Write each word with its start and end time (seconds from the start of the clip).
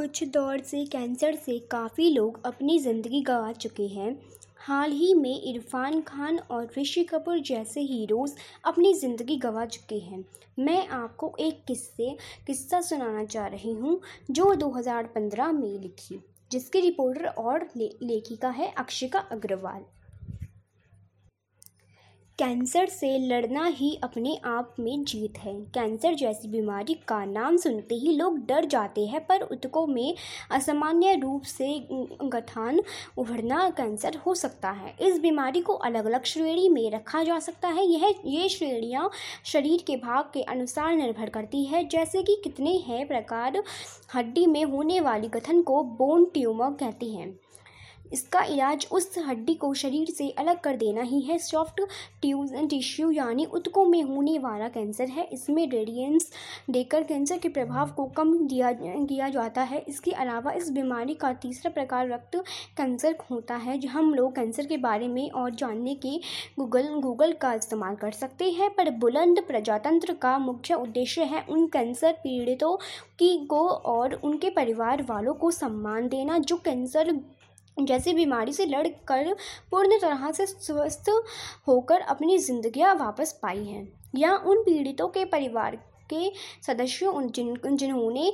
कुछ 0.00 0.22
दौर 0.24 0.60
से 0.60 0.84
कैंसर 0.86 1.34
से 1.34 1.58
काफ़ी 1.58 2.08
लोग 2.10 2.40
अपनी 2.46 2.78
ज़िंदगी 2.78 3.20
गंवा 3.22 3.52
चुके 3.52 3.86
हैं। 3.86 4.22
हाल 4.58 4.92
ही 4.92 5.14
में 5.14 5.42
इरफान 5.42 6.00
खान 6.00 6.38
और 6.38 6.68
ऋषि 6.78 7.02
कपूर 7.04 7.38
जैसे 7.38 7.80
हीरोज़ 7.80 8.34
अपनी 8.64 8.94
ज़िंदगी 8.94 9.36
गंवा 9.36 9.66
चुके 9.66 9.98
हैं। 9.98 10.24
मैं 10.58 10.88
आपको 10.88 11.34
एक 11.40 11.64
किस्से 11.68 12.16
किस्सा 12.46 12.80
सुनाना 12.80 13.24
चाह 13.24 13.46
रही 13.46 13.72
हूँ 13.72 14.00
जो 14.30 14.54
2015 14.54 15.52
में 15.52 15.78
लिखी। 15.80 16.20
जिसकी 16.52 16.80
रिपोर्टर 16.80 17.26
और 17.26 17.68
ले, 17.76 17.90
लेखिका 18.02 18.50
है 18.50 18.72
अक्षिका 18.78 19.18
अग्रवाल। 19.18 19.84
कैंसर 22.40 22.86
से 22.86 23.18
लड़ना 23.18 23.66
ही 23.66 23.98
अपने 24.02 24.38
आप 24.44 24.74
में 24.80 25.04
जीत 25.04 25.38
है। 25.38 25.54
कैंसर 25.54 26.14
जैसी 26.14 26.48
बीमारी 26.48 26.94
का 26.94 27.24
नाम 27.24 27.56
सुनते 27.56 27.94
ही 27.94 28.16
लोग 28.16 28.38
डर 28.46 28.64
जाते 28.64 29.06
हैं, 29.06 29.26
पर 29.26 29.40
उतकों 29.42 29.86
में 29.86 30.14
असामान्य 30.50 31.14
रूप 31.14 31.42
से 31.42 31.86
गठान 32.22 32.80
उभरना 33.18 33.70
कैंसर 33.70 34.16
हो 34.16 34.34
सकता 34.34 34.70
है। 34.70 34.94
इस 35.00 35.20
बीमारी 35.20 35.60
को 35.60 35.72
अलग 35.72 36.04
अलग 36.04 36.24
श्रेणी 36.24 36.68
में 36.68 36.90
रखा 36.90 37.22
जा 37.22 37.38
सकता 37.38 37.68
है। 37.68 37.86
यह, 37.86 38.14
ये 38.26 38.48
श्रेणियाँ 38.48 39.10
शरीर 39.44 39.84
के 39.86 39.96
भाग 39.96 40.24
के 40.34 40.42
अनुसार 40.42 40.94
निर्भर 40.96 41.28
करती 41.28 41.64
है, 41.64 41.88
जैसे 41.88 42.22
कि 42.22 42.40
कितने 42.44 42.76
हैं 42.76 43.08
प्रकार 43.08 43.62
हड्डी 44.14 44.46
में 44.46 44.64
होने 44.64 45.00
वाली 45.00 45.28
गठन 45.28 45.62
को 45.62 45.82
बोन 45.82 46.24
ट्यूमर 46.24 46.70
कहते 46.70 47.06
हैं। 47.06 47.38
इसका 48.12 48.42
इलाज 48.44 48.86
उस 48.92 49.14
हड्डी 49.26 49.54
को 49.54 49.72
शरीर 49.74 50.10
से 50.10 50.28
अलग 50.38 50.60
कर 50.60 50.76
देना 50.76 51.02
ही 51.02 51.20
है। 51.20 51.38
सॉफ्ट 51.40 51.80
ट्यूज 52.22 52.54
टिश्यू 52.70 53.10
यानी 53.10 53.44
उत्कों 53.44 53.84
में 53.86 54.02
होने 54.02 54.38
वाला 54.38 54.68
कैंसर 54.68 55.08
है। 55.08 55.24
इसमें 55.32 55.66
रेडियंस 55.70 56.30
देकर 56.70 57.02
कैंसर 57.02 57.38
के 57.38 57.48
प्रभाव 57.50 57.90
को 57.92 58.04
कम 58.16 58.36
दिया, 58.38 58.72
किया 58.72 59.28
जाता 59.28 59.62
है। 59.62 59.84
इसके 59.88 60.10
अलावा 60.12 60.52
इस 60.52 60.70
बीमारी 60.70 61.14
का 61.14 61.32
तीसरा 61.34 61.70
प्रकार 61.72 62.08
रक्त 62.08 62.36
कैंसर 62.76 63.16
होता 63.30 63.56
है 63.56 63.78
हम 63.88 64.12
लोग 64.14 64.34
कैंसर 64.34 64.66
के 64.66 64.76
बारे 64.78 65.08
में 65.08 65.30
और 65.30 65.50
जानने 65.52 65.94
के 65.96 66.16
गूगल 66.58 66.88
गूगल 67.00 67.32
का 67.32 67.52
इस्तेमाल 67.54 67.94
कर 67.96 68.12
सकते 68.12 68.50
हैं। 68.50 68.70
पर 68.70 68.90
बुलंद 69.00 69.40
प्रजातंत्र 69.48 70.12
का 70.12 70.38
मुख्य 70.38 70.74
उद्देश्य 70.76 71.22
है 71.24 71.44
उन 71.50 71.66
कैंसर 71.68 72.12
पीड़ितों 72.22 72.76
की 73.18 73.36
को 73.46 73.66
और 73.68 74.14
उनके 74.14 74.50
परिवार 74.50 75.02
वालों 75.02 75.34
को 75.34 75.50
सम्मान 75.50 76.08
देना, 76.08 76.38
जो 76.38 76.56
कैंसर 76.56 77.12
जैसी 77.86 78.12
बीमारी 78.12 78.52
से 78.52 78.66
लड़ 78.66 78.86
कर 79.08 79.34
पूर्ण 79.70 79.98
तरह 79.98 80.30
से 80.30 80.46
स्वस्थ 80.46 81.10
होकर 81.68 82.00
अपनी 82.00 82.38
जिंदगियाँ 82.38 82.94
वापस 82.94 83.38
पाई 83.42 83.64
हैं। 83.64 83.88
या 84.16 84.36
उन 84.36 84.62
पीड़ितों 84.62 85.08
के 85.08 85.24
परिवार 85.24 85.76
के 86.12 86.30
सदस्यों 86.66 87.26
जिन, 87.26 87.56
जिन्होंने 87.66 88.32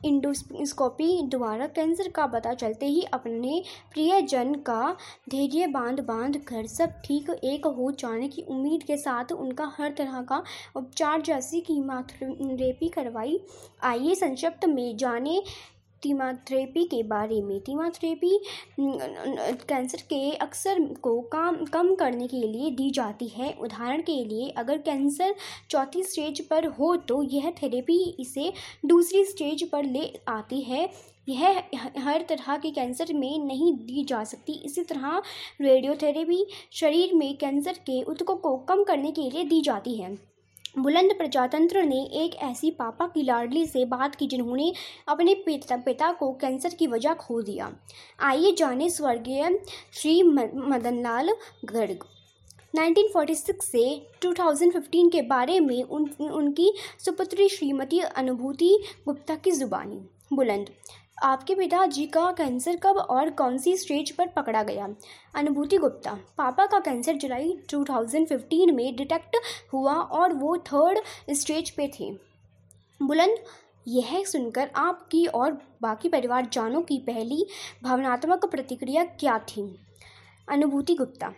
इंडोस्कोपी 0.00 1.22
द्वारा 1.22 1.66
कैंसर 1.66 2.08
का 2.08 2.26
पता 2.26 2.52
चलते 2.54 2.86
ही 2.86 3.02
अपने 3.02 3.62
प्रियजन 3.92 4.54
का 4.54 4.96
धैर्य 5.28 5.66
बाँध 5.66 6.00
बाँध 6.00 6.36
कर 6.38 6.66
सब 6.66 6.92
ठीक 7.04 7.30
एक 7.30 7.66
हो 7.66 7.90
जाने 7.90 8.28
की 8.28 8.42
उम्मीद 8.42 8.82
के 8.82 8.96
साथ 8.96 9.32
उनका 9.32 9.72
हर 9.78 9.90
तरह 9.90 10.20
का 10.22 10.42
उपचार 10.76 11.20
जैसी 11.20 11.60
कीमोथेरेपी 11.60 12.88
करवाई। 12.88 13.40
आइए 13.82 14.14
संक्षिप्त 14.14 14.64
में 14.64 14.96
जाने 14.96 15.42
कीमोथेरेपी 16.02 16.84
के 16.84 17.02
बारे 17.04 17.40
में। 17.42 17.58
कीमोथेरेपी 17.60 18.38
कैंसर 18.78 20.02
के 20.08 20.30
अक्सर 20.36 20.80
को 21.02 21.20
काम, 21.32 21.56
कम 21.64 21.94
करने 21.94 22.26
के 22.28 22.46
लिए 22.46 22.70
दी 22.72 22.90
जाती 22.90 23.28
है। 23.28 23.52
उदाहरण 23.54 24.02
के 24.02 24.24
लिए, 24.24 24.48
अगर 24.50 24.78
कैंसर 24.80 25.34
चौथी 25.70 26.02
स्टेज 26.02 26.40
पर 26.48 26.66
हो 26.70 26.94
तो 26.98 27.22
यह 27.24 27.50
थेरेपी 27.52 28.02
इसे 28.20 28.52
दूसरी 28.86 29.24
स्टेज 29.24 29.68
पर 29.70 29.84
ले 29.84 30.10
आती 30.28 30.60
है। 30.62 30.88
यह 31.28 31.62
हर 31.98 32.24
तरह 32.28 32.56
के 32.56 32.70
कैंसर 32.70 33.12
में 33.14 33.38
नहीं 33.38 33.72
दी 33.76 34.04
जा 34.04 34.22
सकती। 34.24 34.52
इसी 34.64 34.82
तरह 34.82 35.22
रेडियोथेरेपी 35.60 36.44
शरीर 36.72 37.14
में 37.14 37.36
कैंसर 37.36 37.78
के 37.80 38.02
उत्कों 38.02 38.36
को 38.36 38.56
कम 38.68 38.82
करने 38.84 39.10
के 39.10 39.28
लिए 39.30 39.44
दी 39.44 39.60
जाती 39.60 39.94
है। 39.94 40.16
बुलंद 40.78 41.12
प्रजातंत्र 41.18 41.82
ने 41.82 42.04
एक 42.12 42.34
ऐसी 42.34 42.70
पापा 42.70 43.06
की 43.06 43.22
लाडली 43.22 43.66
से 43.66 43.84
बात 43.84 44.14
की 44.14 44.26
जिन्होंने 44.26 44.72
अपने 45.08 45.34
पिता 45.34 45.76
पिता 45.76 46.12
को 46.12 46.32
कैंसर 46.32 46.74
की 46.74 46.86
वजह 46.86 47.14
खो 47.14 47.42
दिया। 47.42 47.72
आइए 48.20 48.52
जाने 48.52 48.90
स्वर्गीय 48.90 49.60
श्री 49.92 50.22
मदनलाल 50.22 51.30
गर्ग। 51.64 52.04
1946 52.74 53.60
से 53.62 54.06
2015 54.22 55.08
के 55.08 55.22
बारे 55.22 55.60
में 55.60 55.82
उन, 55.82 56.10
उनकी 56.20 56.72
सुपुत्री 56.98 57.48
श्रीमती 57.48 58.00
अनुभूति 58.00 58.78
गुप्ता 59.06 59.34
की 59.34 59.50
ज़ुबानी। 59.50 60.00
बुलंद 60.32 60.70
आपके 61.22 61.54
पिताजी 61.54 62.06
का 62.06 62.32
कैंसर 62.32 62.76
कब 62.76 62.96
और 62.96 63.30
कौन 63.30 63.58
सी 63.58 63.76
स्टेज 63.76 64.10
पर 64.10 64.26
पकड़ा 64.26 64.62
गया? 64.62 64.88
अनुभूति 65.34 65.78
गुप्ता, 65.78 66.18
पापा 66.38 66.66
का 66.66 66.78
कैंसर 66.78 67.12
जुलाई 67.12 67.58
2015 67.70 68.72
में 68.72 68.96
डिटेक्ट 68.96 69.36
हुआ 69.72 69.94
और 69.94 70.32
वो 70.32 70.56
थर्ड 70.56 70.98
स्टेज 71.30 71.70
पे 71.70 71.90
थे। 72.00 72.10
बुलंद, 73.02 73.38
यह 73.88 74.24
सुनकर 74.24 74.70
आपकी 74.76 75.26
और 75.26 75.52
बाकी 75.82 76.08
परिवार 76.08 76.48
जानों 76.52 76.82
की 76.82 76.98
पहली 76.98 77.46
भावनात्मक 77.82 78.44
प्रतिक्रिया 78.44 79.04
क्या 79.04 79.38
थी? 79.38 79.78
अनुभूति 80.48 80.94
गुप्ता 80.94 81.32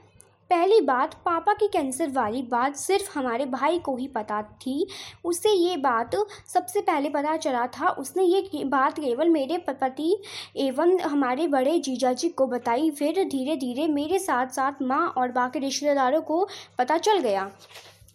पहली 0.50 0.81
बात, 0.81 1.15
पापा 1.15 1.53
की 1.53 1.66
कैंसर 1.69 2.10
वाली 2.10 2.43
बात 2.43 2.77
सिर्फ़ 2.77 3.19
हमारे 3.19 3.44
भाई 3.47 3.78
को 3.78 3.97
ही 3.97 4.09
पता 4.09 4.41
थी। 4.43 4.87
उसे 5.25 5.53
ये 5.53 5.77
बात 5.77 6.16
सबसे 6.47 6.81
पहले 6.81 7.09
पता 7.09 7.37
चला 7.37 7.66
था। 7.66 7.88
उसने 7.88 8.25
ये 8.25 8.65
बात 8.65 8.99
केवल 8.99 9.28
मेरे 9.28 9.59
पति 9.59 10.16
एवं 10.56 10.99
हमारे 11.00 11.47
बड़े 11.49 11.78
जीजा 11.78 12.12
जी 12.12 12.28
को 12.28 12.47
बताई। 12.47 12.91
फिर 12.91 13.25
धीरे 13.25 13.56
धीरे 13.56 13.88
मेरे 13.88 14.19
साथ 14.19 14.47
साथ 14.47 14.83
माँ 14.83 15.06
और 15.09 15.33
बाकी 15.33 15.59
रिश्तेदारों 15.59 16.22
को 16.22 16.47
पता 16.78 16.99
चल 16.99 17.19
गया। 17.19 17.50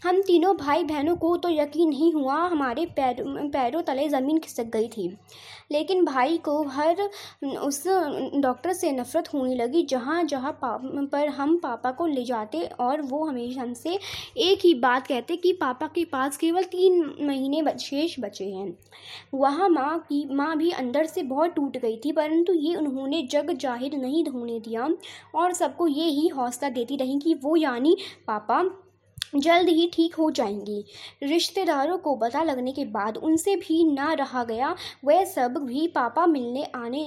हम 0.02 0.22
तीनों 0.22 0.56
भाई 0.58 0.84
बहनों 0.84 1.16
को 1.16 1.36
तो 1.38 1.50
यकीन 1.50 1.90
नहीं 1.90 2.12
हुआ, 2.14 2.36
हमारे 2.48 2.86
पैर, 2.98 3.16
पैरों 3.54 3.82
तले 3.82 4.08
ज़मीन 4.10 4.38
खिसक 4.40 4.70
गई 4.74 4.88
थी। 4.88 5.08
लेकिन 5.72 6.04
भाई 6.06 6.38
को 6.38 6.62
हर, 6.66 7.02
उस, 7.58 7.84
डॉक्टर 8.36 8.74
से 8.74 8.92
नफ़रत 8.92 9.34
होने 9.34 9.56
लगी 9.56 9.84
जहाँ 9.86 10.24
जहाँ 10.26 10.58
पर 10.64 11.28
हम 11.30 11.58
पापा 11.64 11.92
को 11.92 12.06
ले 12.08 12.24
जाते 12.26 12.64
और 12.80 13.02
वो 13.02 13.24
हमेशा 13.26 13.62
हमसे 13.62 13.98
एक 14.40 14.60
ही 14.64 14.74
बात 14.80 15.08
कहते 15.08 15.36
कि 15.36 15.54
पापा 15.54 15.88
के 15.96 16.06
पास 16.06 16.38
केवल 16.38 16.64
तीन 16.72 17.14
महीने 17.22 17.78
शेष 17.80 18.20
बचे 18.20 18.46
हैं। 18.46 18.78
वहाँ 19.34 19.70
माँ 19.70 19.98
की, 20.00 20.28
माँ 20.32 20.58
भी 20.58 20.72
अंदर 20.72 21.06
से 21.06 21.24
बहुत 21.26 21.56
टूट 21.56 21.78
गई 21.78 21.98
थी, 21.98 22.12
परंतु 22.12 22.54
ये 22.56 22.76
उन्होंने 22.76 23.22
जग 23.32 23.52
ज़ाहिर 23.52 23.98
नहीं 23.98 24.26
होने 24.26 24.60
दिया 24.60 24.90
और 25.36 25.54
सबको 25.54 25.88
ये 25.88 26.10
ही 26.12 26.28
हौसला 26.30 26.70
देती 26.70 26.96
रही 26.98 27.20
कि 27.20 27.34
वो 27.44 27.56
यानी 27.56 27.98
पापा 28.28 28.64
जल्द 29.36 29.70
ही 29.70 29.90
ठीक 29.94 30.16
हो 30.16 30.30
जाएँगी। 30.32 30.84
रिश्तेदारों 31.24 31.98
को 31.98 32.16
पता 32.16 32.44
लगने 32.44 32.72
के 32.72 32.86
बाद 32.88 33.18
उनसे 33.18 33.56
भी 33.58 33.84
ना 33.86 34.14
रहा 34.14 34.44
गया। 34.44 34.76
वह 35.06 35.24
सब 35.26 35.58
भी 35.60 35.88
पापा 35.88 36.26
मिलने 36.26 36.64
आने, 36.66 37.06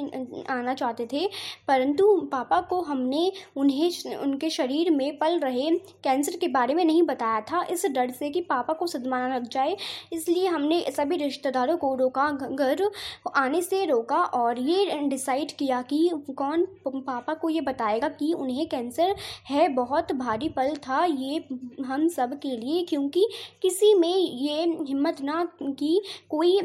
आना 0.50 0.74
चाहते 0.74 1.06
थे, 1.12 1.26
परंतु 1.68 2.16
पापा 2.32 2.60
को 2.60 2.80
हमने 2.82 3.30
उन्हें, 3.56 4.16
उनके 4.16 4.50
शरीर 4.50 4.90
में 4.90 5.18
पल 5.18 5.38
रहे 5.38 5.70
कैंसर 6.04 6.36
के 6.36 6.48
बारे 6.48 6.74
में 6.74 6.84
नहीं 6.84 7.02
बताया 7.02 7.40
था। 7.42 7.64
इस 7.70 7.86
डर 7.86 8.10
से 8.10 8.30
कि 8.30 8.40
पापा 8.42 8.72
को 8.72 8.86
सदमा 8.86 9.26
लग 9.28 9.48
जाए, 9.48 9.76
इसलिए 10.12 10.46
हमने 10.46 10.84
सभी 10.90 11.16
रिश्तेदारों 11.16 11.76
को 11.76 11.94
रोका, 11.94 12.30
घर 12.30 12.90
आने 13.36 13.60
से 13.62 13.84
रोका 13.84 14.16
और 14.16 14.58
ये 14.60 15.00
डिसाइड 15.02 15.52
किया 15.52 15.80
कि 15.82 16.08
कौन 16.30 16.66
पापा 16.86 17.34
को 17.34 17.48
ये 17.48 17.60
बताएगा 17.60 18.08
कि 18.08 18.32
उन्हें 18.32 18.68
कैंसर 18.68 19.14
है, 19.48 19.68
बहुत 19.68 20.12
भारी 20.12 20.48
पल 20.48 20.74
था, 20.78 21.04
ये 21.04 21.44
हम 21.84 22.08
सब 22.14 22.38
के 22.38 22.56
लिए 22.56 22.84
क्योंकि 22.84 23.26
किसी 23.62 23.94
में 23.94 24.14
ये 24.14 24.62
हिम्मत 24.88 25.20
ना 25.22 25.44
कि 25.60 26.00
कोई 26.30 26.58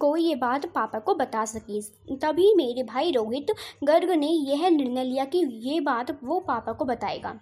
कोई 0.00 0.22
ये 0.22 0.34
बात 0.36 0.66
पापा 0.66 0.98
को 0.98 1.14
बता 1.14 1.44
सके। 1.44 1.80
तभी 2.16 2.54
मेरे 2.54 2.82
भाई 2.84 3.10
रोहित 3.12 3.52
गर्ग 3.84 4.10
ने 4.10 4.28
यह 4.28 4.68
निर्णय 4.68 5.04
लिया 5.04 5.24
कि 5.24 5.38
ये 5.62 5.80
बात 5.80 6.10
वो 6.24 6.38
पापा 6.40 6.72
को 6.72 6.84
बताएगा। 6.84 7.34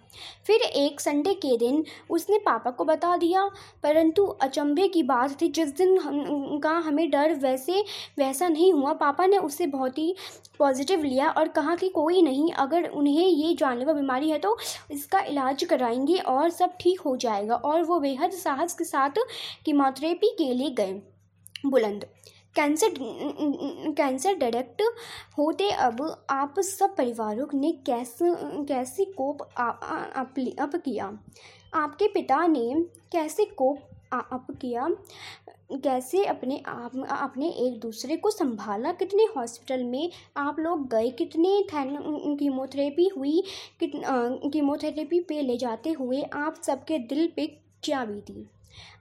फिर 0.47 0.61
एक 0.61 0.99
संडे 1.01 1.33
के 1.35 1.57
दिन 1.57 1.83
उसने 2.09 2.37
पापा 2.37 2.71
को 2.71 2.85
बता 2.85 3.15
दिया 3.17 3.45
परंतु 3.83 4.25
अचंभे 4.41 4.87
की 4.87 5.03
बात 5.03 5.41
थी। 5.41 5.47
जिस 5.49 5.75
दिन 5.77 5.97
हम, 5.97 6.59
का 6.59 6.71
हमें 6.79 7.09
डर 7.09 7.33
वैसे 7.35 7.81
वैसा 8.17 8.47
नहीं 8.47 8.71
हुआ। 8.73 8.93
पापा 8.95 9.25
ने 9.25 9.37
उसे 9.39 9.67
बहुत 9.67 9.97
ही 9.97 10.15
पॉजिटिव 10.59 11.03
लिया 11.03 11.29
और 11.29 11.47
कहा 11.47 11.75
कि 11.75 11.89
कोई 11.89 12.21
नहीं 12.21 12.51
अगर 12.53 12.87
उन्हें 12.89 13.27
ये 13.27 13.53
जानलेवा 13.55 13.93
बीमारी 13.93 14.29
है 14.29 14.37
तो 14.39 14.57
इसका 14.91 15.19
इलाज 15.21 15.63
कराएँगे 15.63 16.17
और 16.17 16.49
सब 16.49 16.73
ठीक 16.79 17.01
हो 17.01 17.15
जाएगा 17.33 17.55
और 17.55 17.83
वो 17.83 17.99
बेहद 17.99 18.31
साहस 18.31 18.73
के 18.73 18.83
साथ 18.83 19.23
कीमोथेरेपी 19.65 20.35
के 20.37 20.53
लिए 20.53 20.69
गए। 20.69 21.01
बुलंद। 21.65 22.05
कैंसर 22.55 22.93
कैंसर 23.97 24.35
डायरेक्ट 24.35 24.81
होते 25.37 25.69
अब 25.71 26.25
आप 26.29 26.59
सब 26.59 26.95
परिवारों 26.95 27.47
ने 27.53 27.71
कैसे 27.71 28.33
कैसे 28.65 29.05
कोप 29.05 29.41
अप 29.41 30.75
किया? 30.75 31.05
आपके 31.73 32.07
पिता 32.07 32.45
ने 32.47 32.85
कैसे 33.11 33.45
कोप 33.45 33.79
अप 34.13 34.47
किया? 34.51 34.87
कैसे 35.73 36.23
अपने 36.25 36.61
आप 36.67 36.91
अपने 37.11 37.49
एक 37.67 37.79
दूसरे 37.79 38.15
को 38.17 38.29
संभाला 38.31 38.91
कितने 38.91 39.23
हॉस्पिटल 39.37 39.83
में 39.83 40.11
आप 40.37 40.59
लोग 40.59 40.87
गए, 40.89 41.09
कितने 41.11 41.63
कीमोथेरेपी 41.73 43.07
हुई, 43.17 43.41
कित 43.79 43.91
कीमोथेरेपी 44.53 45.19
पे 45.19 45.41
ले 45.41 45.57
जाते 45.57 45.91
हुए 45.91 46.21
आप 46.33 46.61
सबके 46.63 46.97
दिल 46.99 47.27
पे 47.35 47.47
क्या 47.83 48.05
बीती? 48.05 48.45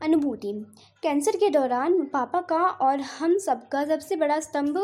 अनुभूति। 0.02 0.52
कैंसर 1.02 1.36
के 1.36 1.48
दौरान 1.50 2.02
पापा 2.04 2.40
का 2.40 2.58
और 2.58 3.00
हम 3.00 3.36
सबका 3.38 3.84
सबसे 3.84 4.16
बड़ा 4.16 4.38
स्तंभ 4.40 4.76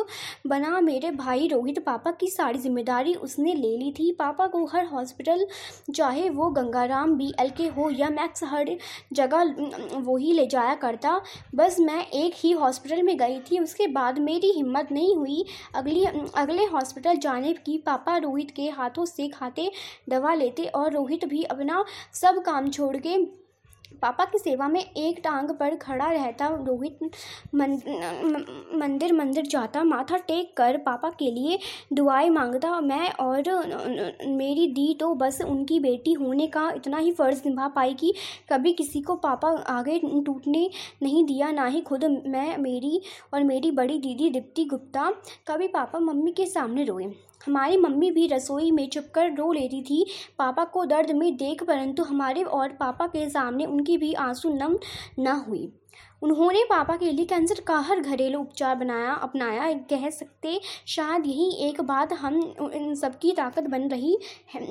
बना 0.47 0.81
मेरे 0.81 1.11
भाई 1.13 1.49
रोहित। 1.49 1.79
पापा 1.79 2.11
की 2.11 2.27
सारी 2.29 2.59
ज़िम्मेदारी 2.59 3.15
उसने 3.17 3.55
ले 3.55 3.77
ली 3.77 3.93
थी। 3.93 4.11
पापा 4.13 4.47
को 4.47 4.65
हर 4.67 4.85
हॉस्पिटल, 4.87 5.47
चाहे 5.95 6.29
वो 6.31 6.49
गंगाराम 6.51 7.15
बी 7.15 7.33
एल 7.41 7.51
के 7.51 7.67
हो 7.69 7.89
या 7.91 8.09
मैक्स, 8.11 8.45
हर 8.45 8.77
जगह 9.13 9.55
वो 9.97 10.17
ही 10.17 10.33
ले 10.33 10.47
जाया 10.47 10.75
करता। 10.77 11.21
बस 11.55 11.79
मैं 11.81 12.07
एक 12.07 12.35
ही 12.37 12.53
हॉस्पिटल 12.55 13.03
में 13.03 13.17
गई 13.19 13.39
थी। 13.43 13.59
उसके 13.59 13.87
बाद 13.89 14.19
मेरी 14.21 14.53
हिम्मत 14.53 14.89
नहीं 14.93 15.17
हुई 15.17 15.45
अगली, 15.75 16.05
अगले 16.05 16.65
हॉस्पिटल 16.67 17.17
जाने 17.19 17.53
की। 17.57 17.79
पापा 17.79 18.17
रोहित 18.19 18.51
के 18.51 18.69
हाथों 18.71 19.05
से 19.07 19.29
खाते, 19.29 19.71
दवा 20.11 20.35
लेते 20.35 20.65
और 20.67 20.93
रोहित 20.93 21.25
भी 21.25 21.43
अपना 21.45 21.85
सब 22.15 22.43
काम 22.43 22.71
छोड़ 22.71 22.97
के 22.97 23.17
पापा 23.93 24.25
की 24.25 24.39
सेवा 24.39 24.69
में 24.69 24.81
एक 24.81 25.21
टांग 25.25 25.51
पर 25.51 25.75
खड़ा 25.77 26.07
रहता 26.07 26.47
रोहित 26.59 26.99
मंदिर 27.55 29.13
मंदिर 29.13 29.47
जाता। 29.47 29.83
माथा 29.85 30.17
टेक 30.19 30.53
कर 30.57 30.77
पापा 30.79 31.11
के 31.19 31.31
लिए 31.31 31.59
दुआएँ 31.93 32.31
माँगता। 32.31 32.81
मैं 32.81 33.11
और 33.15 33.43
मेरी 34.29 34.67
दी 34.73 34.95
तो 35.01 35.15
बस 35.15 35.41
उनकी 35.43 35.81
बेटी 35.81 36.13
होने 36.13 36.47
का 36.47 36.71
इतना 36.77 36.99
ही 36.99 37.13
फ़र्ज़ 37.13 37.43
निभा 37.47 37.69
पाई 37.69 37.95
कि 37.95 38.15
कभी 38.53 38.73
किसी 38.73 39.01
को 39.01 39.15
पापा 39.17 39.51
आगे 39.69 39.99
टूटने 39.99 40.69
नहीं 41.03 41.25
दिया, 41.25 41.51
ना 41.53 41.67
ही 41.67 41.81
खुद 41.81 42.05
मैं, 42.05 42.57
मेरी 42.59 43.01
और 43.35 43.43
मेरी 43.45 43.71
बड़ी 43.73 43.99
दीदी 43.99 44.31
दीप्ति 44.31 44.65
गुप्ता। 44.65 45.11
कभी 45.49 45.69
पापा 45.69 45.99
मम्मी 46.01 46.33
के 46.33 46.47
सामने 46.47 46.85
रोए। 46.85 47.13
हमारी 47.47 47.77
मम्मी 47.77 48.11
भी 48.11 48.27
रसोई 48.27 48.71
में 48.71 48.89
चुपकर 48.91 49.35
रो 49.35 49.53
ले 49.53 49.67
रही 49.67 49.83
थी। 49.83 50.07
पापा 50.39 50.65
को 50.65 50.85
दर्द 50.85 51.11
में 51.11 51.37
देख, 51.37 51.63
परंतु 51.63 52.03
हमारे 52.03 52.43
और 52.43 52.69
पापा 52.69 53.07
के 53.07 53.31
सामने 53.31 53.65
उनकी 53.65 53.99
भी 53.99 54.13
आँसू 54.13 54.51
नम 54.51 54.79
न 55.19 55.27
हुई। 55.49 55.73
उन्होंने 56.23 56.63
पापा 56.65 56.97
के 56.97 57.11
लिए 57.13 57.25
कैंसर 57.25 57.61
का 57.61 57.77
हर 57.79 58.01
घरेलू 58.01 58.39
उपचार 58.41 58.75
बनाया, 58.77 59.13
अपनाया। 59.13 59.73
कह 59.91 60.09
सकते 60.11 60.61
शायद 60.87 61.27
यही 61.27 61.51
एक 61.69 61.81
बात 61.81 62.13
हम 62.13 62.37
इन 62.75 62.95
सबकी 62.95 63.33
ताकत 63.33 63.69
बन 63.71 63.89
रही 63.89 64.17
है। 64.55 64.63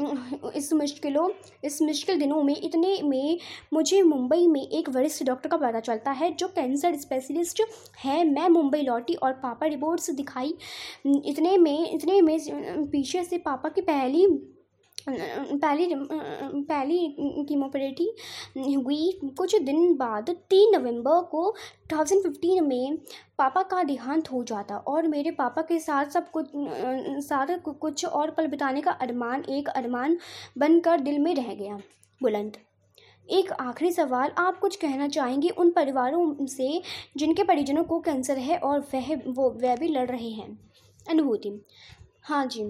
इस 0.55 0.71
मुश्किलों, 0.73 1.29
इस 1.63 1.81
मुश्किल 1.81 2.19
दिनों 2.19 2.41
में 2.43 2.55
इतने 2.55 2.99
में 3.03 3.39
मुझे 3.73 4.01
मुंबई 4.03 4.47
में 4.47 4.61
एक 4.61 4.89
वरिष्ठ 4.89 5.23
डॉक्टर 5.23 5.49
का 5.49 5.57
पता 5.57 5.79
चलता 5.79 6.11
है 6.11 6.31
जो 6.33 6.47
कैंसर 6.47 6.95
स्पेशलिस्ट 6.95 7.61
है। 8.03 8.23
मैं 8.25 8.49
मुंबई 8.49 8.81
लौटी 8.81 9.13
और 9.13 9.33
पापा 9.33 9.65
रिपोर्ट्स 9.65 10.09
दिखाई। 10.11 10.53
इतने 11.07 11.57
में 11.57 11.91
इतने 11.91 12.21
में 12.21 12.37
पीछे 12.87 13.23
से 13.23 13.37
पापा 13.37 13.69
की 13.69 13.81
पहली 13.81 14.25
पहली 15.09 15.87
पहली 15.93 17.15
कीमोपरेटी 17.43 18.09
हुई 18.57 19.19
कुछ 19.37 19.55
दिन 19.61 19.95
बाद 19.95 20.29
तीन 20.49 20.75
नवंबर 20.75 21.21
को 21.21 21.55
थाउज़ेंड 21.93 22.23
फिफ्टीन 22.23 22.63
में 22.63 22.97
पापा 23.37 23.63
का 23.63 23.83
देहांत 23.83 24.31
हो 24.31 24.43
जाता 24.43 24.77
और 24.77 25.07
मेरे 25.07 25.31
पापा 25.31 25.61
के 25.61 25.79
साथ 25.79 26.05
सब 26.05 26.31
कुछ, 26.31 26.47
साथ 27.25 27.57
कुछ 27.69 28.05
और 28.05 28.31
पल 28.31 28.47
बिताने 28.47 28.81
का 28.81 28.91
अरमान, 28.91 29.43
एक 29.49 29.69
अरमान 29.69 30.17
बनकर 30.57 30.99
दिल 30.99 31.19
में 31.19 31.35
रह 31.35 31.53
गया। 31.53 31.79
बुलंद। 32.21 32.57
एक 33.29 33.51
आखिरी 33.51 33.91
सवाल 33.91 34.31
आप 34.37 34.59
कुछ 34.59 34.75
कहना 34.75 35.07
चाहेंगे 35.07 35.49
उन 35.49 35.69
परिवारों 35.69 36.45
से 36.45 36.81
जिनके 37.17 37.43
परिजनों 37.43 37.83
को 37.83 37.99
कैंसर 37.99 38.37
है 38.37 38.57
और 38.57 38.79
वह, 38.93 39.15
वो, 39.27 39.49
वह 39.49 39.75
भी 39.75 39.87
लड़ 39.87 40.09
रहे 40.11 40.29
हैं। 40.29 40.71
अनुभूति। 41.09 41.65
हाँ 42.23 42.45
जी। 42.45 42.63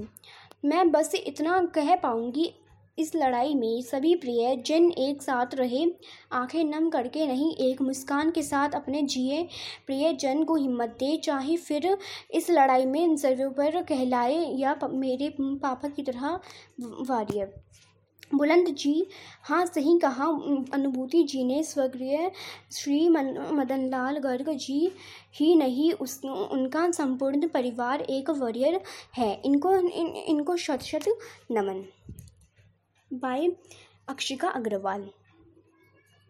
मैं 0.63 0.91
बस 0.91 1.11
इतना 1.15 1.59
कह 1.75 1.95
पाऊँगी, 1.95 2.53
इस 2.97 3.11
लड़ाई 3.15 3.53
में 3.55 3.81
सभी 3.81 4.15
प्रिय 4.15 4.55
जन 4.65 4.89
एक 4.91 5.21
साथ 5.21 5.53
रहे। 5.55 5.85
आँखें 6.31 6.63
नम 6.63 6.89
करके 6.89 7.27
नहीं, 7.27 7.51
एक 7.67 7.81
मुस्कान 7.81 8.31
के 8.31 8.43
साथ 8.43 8.69
अपने 8.69 9.01
जिए। 9.01 9.43
प्रिय 9.85 10.13
जन 10.13 10.43
को 10.43 10.55
हिम्मत 10.55 10.95
दे, 10.99 11.15
चाहे 11.17 11.57
फिर 11.57 11.97
इस 12.31 12.49
लड़ाई 12.49 12.85
में 12.85 13.15
पर 13.51 13.81
कहलाए 13.83 14.39
या 14.55 14.75
मेरे 14.83 15.33
पापा 15.39 15.87
की 15.87 16.03
तरह 16.03 16.39
वारियर। 16.81 17.53
बुलंद 18.31 18.67
जी 18.69 19.05
हाँ 19.43 19.65
सही 19.65 19.97
कहा। 19.99 20.25
अनुभूति 20.73 21.23
जी 21.23 21.43
ने 21.43 21.61
स्वर्गीय 21.63 22.31
श्री 22.71 23.07
मदन 23.09 23.87
लाल 23.89 24.17
गर्ग 24.17 24.49
जी 24.55 24.91
ही 25.35 25.53
नहीं 25.55 25.91
उस 25.93 26.19
उनका 26.25 26.89
संपूर्ण 26.91 27.47
परिवार 27.47 28.01
एक 28.01 28.29
वॉरियर 28.29 28.79
है। 29.17 29.33
इनको 29.45 29.75
इन, 29.75 30.07
इनको 30.07 30.57
शत 30.57 30.81
शत 30.81 31.05
नमन। 31.51 31.83
बाय 33.11 33.47
अक्षिका 34.09 34.49
अग्रवाल। 34.49 35.09